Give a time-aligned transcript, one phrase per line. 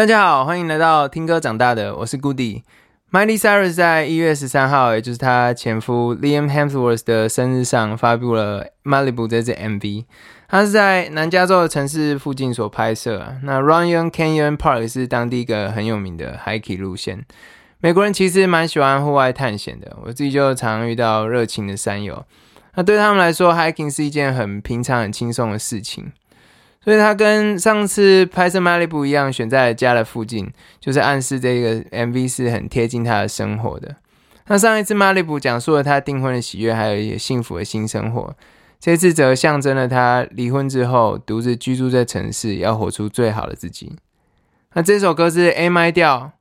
[0.00, 2.62] 大家好，欢迎来到听歌长大的，我是 Goody。
[3.12, 10.06] Miley Cyrus 在一月十三号，也就是她前夫 Liam Hemsworth 的生日上，发布了《Malibu》这支 MV。
[10.48, 13.34] 它是在南加州的城市附近所拍摄。
[13.42, 17.26] 那 Runyon Canyon Park 是当地一个很有名的 hiking 路线。
[17.80, 22.24] 美国人其实蛮喜欢户外探险的，我自己就常遇到热情的山友。
[22.76, 26.10] 那对他们来说，hiking 是一件很平常、很轻松的事情。
[26.82, 30.50] 所以他跟上次拍摄《Malibu》一样，选在了家的附近，
[30.80, 33.96] 就是暗示这个 MV 是很贴近他的生活的。
[34.46, 38.34] 那上一次《Malibu》讲述了他订婚的喜悦，还有一些幸福的新生活。
[38.80, 43.96] 这次则象征了他离婚之后独自居住在城市，要活出最好的自己。
[44.72, 46.32] 那这首歌是 A m i 调，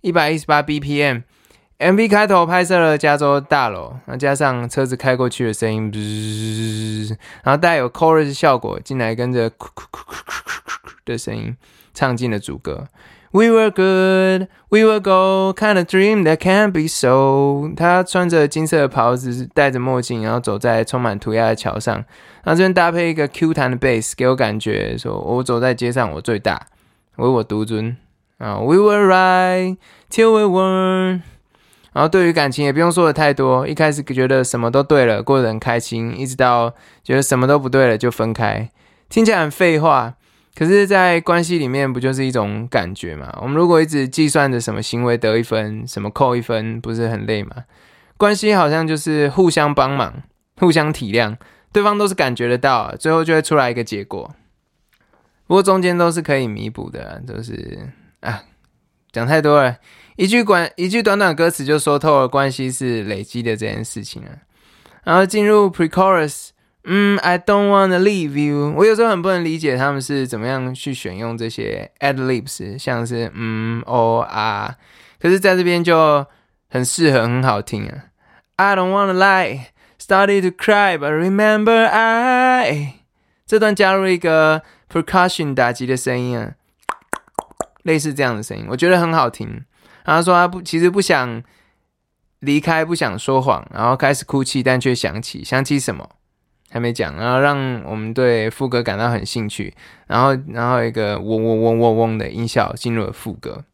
[0.00, 1.22] 一百一十八 BPM。
[1.84, 5.92] MV 开头拍摄了加州大楼，那加上车子开过去的声音，
[7.42, 9.50] 然后带有 chorus 效果进来，跟着
[11.04, 11.54] 的声音
[11.92, 12.88] 唱进了主歌。
[13.32, 17.74] We were good, we were gold, kind of dream that can't be so。
[17.76, 22.02] 他穿着金色的袍子，戴着墨镜，然后走在充满涂鸦的桥上。
[22.44, 26.68] 那这边搭配一个 Q 弹的 bass，给我感觉说我走在街上，我最大，
[27.16, 27.94] 唯我独尊
[28.38, 28.58] 啊。
[28.60, 29.76] We were right
[30.08, 31.33] till we weren't。
[31.94, 38.68] 然后对于感情也不用说的太多，一开始觉得什么都对了，过得很开心，一直到觉得什么都不对了就分开，
[39.08, 40.14] 听起来很废话，
[40.56, 43.36] 可是，在关系里面不就是一种感觉嘛？
[43.40, 47.64] 我们如果一直计算着什么行为得一分，什么扣一分，不是很累吗？
[48.16, 50.22] 关系好像就是互相帮忙、
[50.58, 51.36] 互相体谅，
[51.72, 54.34] 对方都是感觉得到，最后就会出来一个结果。
[55.46, 58.42] 不过中间都是可以弥补的，都是啊，
[59.14, 59.76] 讲太多了。
[60.16, 64.30] 一句短一句短短歌词就说透了关系是累积的这件事情啊。
[65.04, 66.48] 然后进入 pre-chorus，
[66.84, 68.74] 嗯，I don't wanna leave you。
[68.76, 74.76] 我有时候很不能理解他们是怎么样去选用这些 ad libs，像是嗯、哦啊，
[75.20, 76.26] 可是在这边就
[76.68, 78.04] 很适合，很好听啊。
[78.56, 79.66] I don't wanna lie,
[80.00, 82.94] started to cry, but remember I。
[83.46, 86.52] 这段加入一个 percussion 打击的声音啊，
[87.84, 89.64] 类似这样的声音，我觉得很好听。
[90.04, 91.42] 他说他不，其实不想
[92.40, 96.06] 离开，不想说谎，然后开始哭泣，但却想起，想起什么？
[96.70, 99.72] 还没讲，然后让我们对副歌感到很兴趣，
[100.08, 103.64] 然后，然后一个嗡嗡嗡嗡嗡的音效进入了副歌，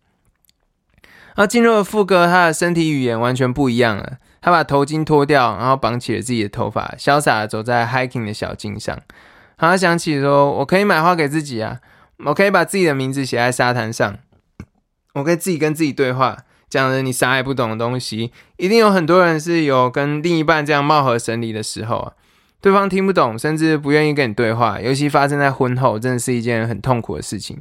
[1.35, 9.01] 然后进入了副歌，他的身体语言完全不一样了，他把头巾脱掉，然后绑起了自己的头发，潇洒的走在 hiking 的小径上，
[9.57, 11.81] 他想起说，我可以买花给自己啊，
[12.27, 14.19] 我可以把自己的名字写在沙滩上。
[15.15, 16.37] 我可以自己跟自己对话，
[16.69, 22.13] 讲着你啥也不懂的东西，一定有很多人是有跟另一半这样貌合神离的时候啊，
[22.61, 27.61] 对方听不懂，甚至不愿意跟你对话，尤其发生在婚后，真的是一件很痛苦的事情。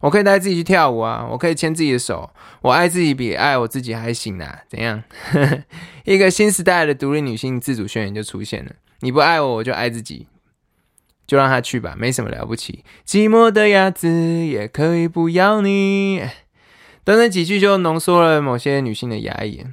[0.00, 2.30] 我可以带自己去跳舞啊，我可以牵自己的手，
[2.62, 5.02] 我爱自己比爱我自己还行啊，怎样？
[6.04, 10.26] 一个新时代的独立女性自主宣言就出现了，你不爱我，我就爱自己，
[11.28, 12.82] 就让他去吧，没什么了不起。
[13.06, 16.22] 寂寞的鸭子也可以不要你。
[17.04, 19.64] 短短几句就浓缩了某些女性的压抑。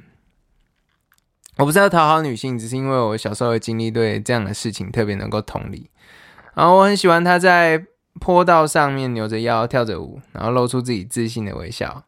[1.56, 5.90] 我不是要讨好女性，只是因为我小时候的经历，对这样的事情特别能够同理。
[6.54, 7.82] 然后我很喜欢她在
[8.20, 12.04] 坡道上面扭着腰跳着舞，然后露出自己自信的微笑。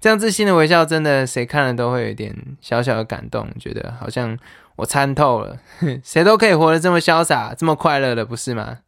[0.00, 4.38] 这样自信的微笑，真的谁看了都会有点小小的感动，觉得好像
[4.76, 5.58] 我参透了，
[6.04, 8.78] 谁都可以活得这么潇洒、这么快乐的，不是吗？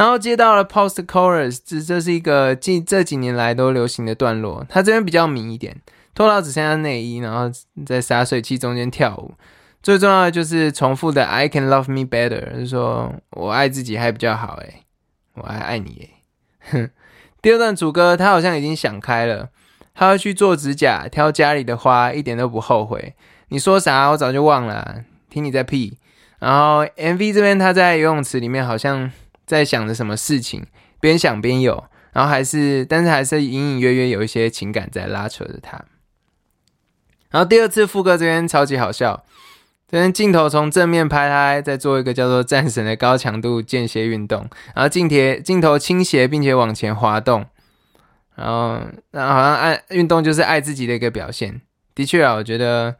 [0.00, 4.64] 然后接到了 post chorus，这这是一个近这几年来都流行的段落。
[4.66, 5.76] 他这边比较迷一点，
[6.14, 7.52] 脱到只剩下内衣，然后
[7.84, 9.34] 在洒水器中间跳舞。
[9.82, 14.84] 最重要的就是重复的 I can love me better，就是说我爱自己还比较好诶，
[15.34, 16.10] 我还爱你诶。
[16.70, 16.90] 哼，
[17.42, 19.50] 第二段主歌他好像已经想开了，
[19.94, 23.14] 他要去做指甲，挑家里的花，一点都不后悔。
[23.48, 25.98] 你说啥我早就忘了，听你在屁。
[26.38, 29.12] 然后 MV 这边他在游泳池里面好像。
[29.50, 30.64] 在想着什么事情，
[31.00, 35.84] 边想边有，然后还是，但是还是隐隐约约有一些情感在拉扯着他。
[37.30, 39.24] 然后第二次副歌这边超级好笑，
[39.88, 47.44] 这边镜头从正面拍他在做一个叫做战神的高强度间歇运动，然后镜贴镜头倾斜并且往前滑动，
[48.36, 48.80] 然后
[49.10, 51.60] 然后好像爱运动就是爱自己的一个表现。
[51.92, 52.94] 的确啊，我觉得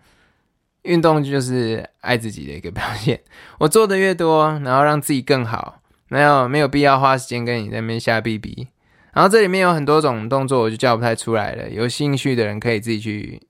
[0.83, 3.21] 运动就是爱自己的一个表现。
[3.59, 5.80] 我做的越多，然后让自己更好。
[6.11, 8.67] 没有没有必要花时间跟你在那边瞎逼逼，
[9.13, 11.71] 然后这里面有很多种动作，我就叫不太出来了。
[11.71, 13.41] 有兴趣的人可以自己去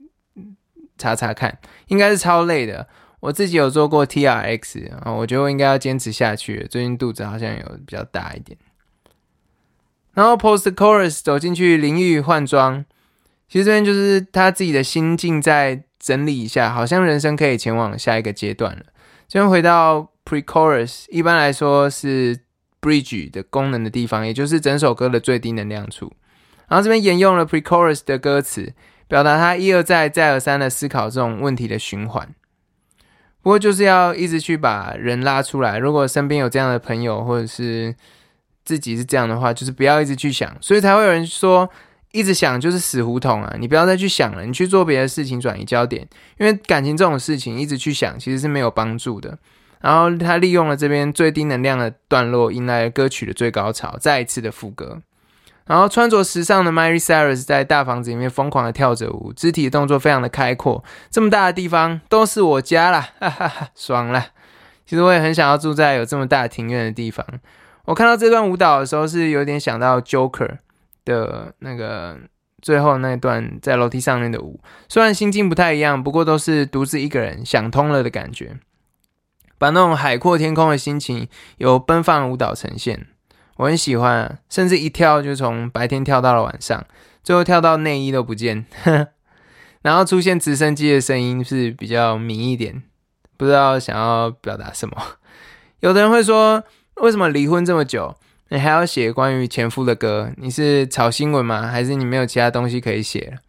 [0.99, 2.87] 查查看，应该是超累的。
[3.21, 6.67] 我自己有做过 T R X 啊，我觉得我应该要坚持下去。
[6.71, 8.59] 最近肚子好像有比较大一点。
[10.13, 12.85] 然后 post chorus 走进去淋浴换装，
[13.49, 18.85] 其实这边就是他自己的心境在整理一下，好像人生可以前往下一个阶段了。
[19.29, 22.41] 这边回到 pre chorus，一般来说是
[22.81, 26.12] bridge 的功能的地方，也就是整首歌的最低能量处。
[26.69, 28.73] 然后这边沿用了 pre chorus 的歌词，
[29.09, 32.29] 表达他一而再再而三的思考这种问题的循环。
[33.43, 35.79] 不过就是要一直去把人拉出来。
[35.79, 37.94] 如果身边有这样的朋友，或者是
[38.65, 40.56] 自己是这样的话，就是不要一直去想。
[40.61, 41.69] 所以才会有人说，
[42.12, 43.56] 一直想就是死胡同啊！
[43.59, 46.06] 你不要再去想了，你去做别的事情，转移焦点。
[46.38, 49.38] 因为感情这种事情，一直去想其实是没有帮助的。
[49.81, 55.00] 然后他利用了这边最低能量的段落，迎来了歌曲的最高潮，再一次的副歌。
[55.67, 64.27] 然后穿着时尚的 Miley Cyrus 在大房子里面疯狂的跳着舞，肢体动作非常的开阔，这么大的地方都是我家啦，哈哈哈，爽了。
[64.85, 67.25] 其实我也很想要住在有这么大庭院的地方。
[67.85, 70.59] 我看到这段舞蹈的时候，是有点想到 Joker
[71.05, 72.19] 的那个
[72.61, 78.56] 最后那段在楼梯上面的舞，虽然心境不太一样，不过都是独自一个人想通了的感觉，
[79.61, 81.29] 把那种海阔天空的心情
[81.59, 83.09] 由奔放舞蹈呈现。
[83.57, 86.83] 我很喜欢，甚至一跳就从白天跳到了晚上，
[87.23, 88.65] 最后跳到内衣都不见，
[89.83, 92.83] 然后出现直升机的声音是比较迷一点，
[93.37, 94.97] 不知道想要表达什么。
[95.81, 96.65] 有的人会说，
[96.95, 98.17] 为什么离婚这么久，
[98.49, 100.31] 你还要写关于前夫的歌？
[100.39, 101.67] 你是炒新闻吗？
[101.67, 103.43] 还是你没有其他东西可以写了？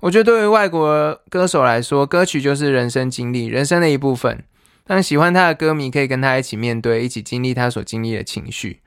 [0.00, 4.42] 我觉得对于外国歌手来说，歌曲就是人生经历，人生的一部分。
[4.86, 8.80] 让喜欢他的歌迷可以跟他一起面对，一起经历他所经历的情绪。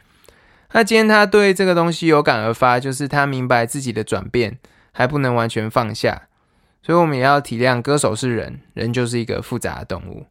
[0.73, 4.57] 那今天他对这个东西有感而发，就是他明白自己的转变
[4.91, 6.23] 还不能完全放下，
[6.81, 10.25] 所以我们也要体谅歌手是人，人就是一个复杂的动物。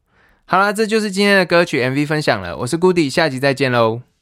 [0.44, 4.13] 好啦，这就是今天的歌曲 MV 分享了，我是 Goody，下集再见喽。